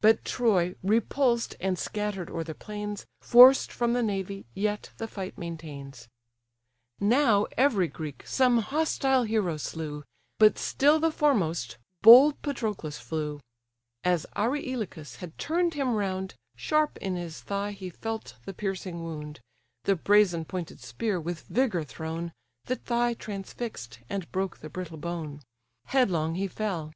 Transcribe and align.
But 0.00 0.24
Troy 0.24 0.74
repulsed, 0.82 1.54
and 1.60 1.78
scatter'd 1.78 2.30
o'er 2.30 2.42
the 2.42 2.54
plains, 2.54 3.04
Forced 3.20 3.70
from 3.70 3.92
the 3.92 4.02
navy, 4.02 4.46
yet 4.54 4.88
the 4.96 5.06
fight 5.06 5.36
maintains. 5.36 6.08
Now 6.98 7.44
every 7.58 7.86
Greek 7.86 8.26
some 8.26 8.56
hostile 8.60 9.24
hero 9.24 9.58
slew, 9.58 10.02
But 10.38 10.56
still 10.56 10.98
the 10.98 11.10
foremost, 11.12 11.76
bold 12.00 12.40
Patroclus 12.40 12.96
flew: 12.98 13.38
As 14.02 14.24
Areilycus 14.34 15.16
had 15.16 15.36
turn'd 15.36 15.74
him 15.74 15.92
round, 15.94 16.36
Sharp 16.56 16.96
in 16.96 17.16
his 17.16 17.42
thigh 17.42 17.72
he 17.72 17.90
felt 17.90 18.36
the 18.46 18.54
piercing 18.54 19.02
wound; 19.04 19.40
The 19.84 19.94
brazen 19.96 20.46
pointed 20.46 20.80
spear, 20.80 21.20
with 21.20 21.42
vigour 21.48 21.84
thrown, 21.84 22.32
The 22.64 22.76
thigh 22.76 23.12
transfix'd, 23.12 23.98
and 24.08 24.32
broke 24.32 24.60
the 24.60 24.70
brittle 24.70 24.96
bone: 24.96 25.42
Headlong 25.84 26.36
he 26.36 26.48
fell. 26.48 26.92